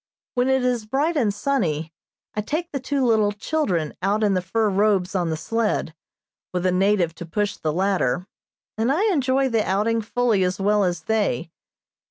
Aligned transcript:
When 0.33 0.49
it 0.49 0.65
is 0.65 0.87
bright 0.87 1.15
and 1.15 1.31
sunny, 1.31 1.93
I 2.33 2.41
take 2.41 2.71
the 2.71 2.79
two 2.79 3.05
little 3.05 3.31
children 3.31 3.93
out 4.01 4.23
in 4.23 4.33
the 4.33 4.41
fur 4.41 4.67
robes 4.67 5.13
on 5.13 5.29
the 5.29 5.37
sled, 5.37 5.93
with 6.51 6.65
a 6.65 6.71
native 6.71 7.13
to 7.13 7.25
push 7.27 7.55
the 7.55 7.71
latter, 7.71 8.25
and 8.79 8.91
I 8.91 9.03
enjoy 9.13 9.47
the 9.49 9.63
outing 9.63 10.01
fully 10.01 10.43
as 10.43 10.59
well 10.59 10.83
as 10.85 11.01
they. 11.03 11.51